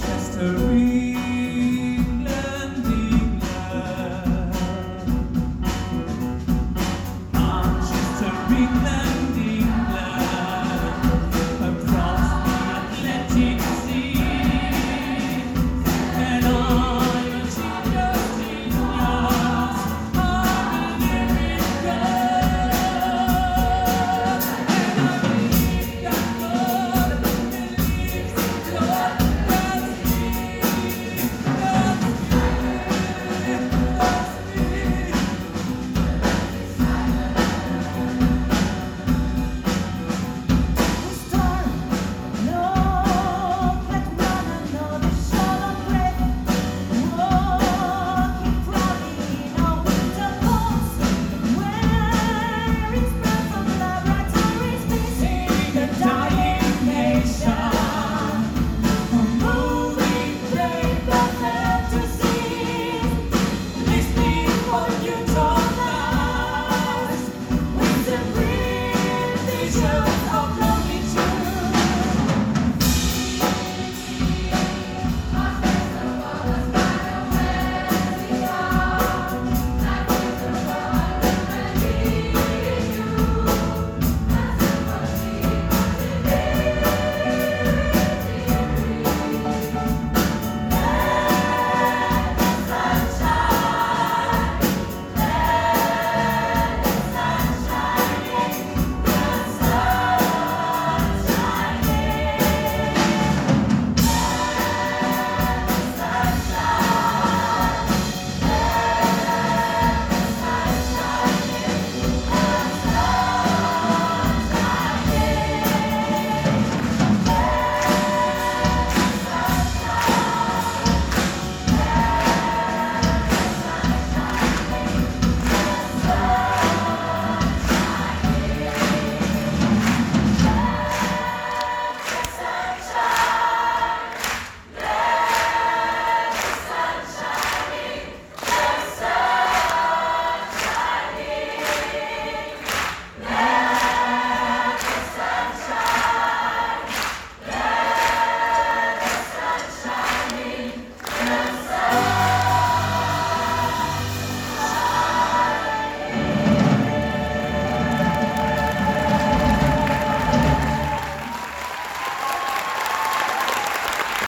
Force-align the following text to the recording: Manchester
Manchester 0.00 0.87